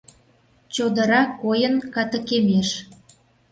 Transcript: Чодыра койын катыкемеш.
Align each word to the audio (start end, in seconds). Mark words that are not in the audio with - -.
Чодыра 0.73 1.21
койын 1.41 1.75
катыкемеш. 1.93 2.69